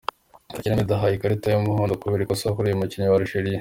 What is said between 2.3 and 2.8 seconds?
akoreye